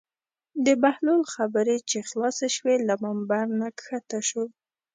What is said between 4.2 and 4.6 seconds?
شو.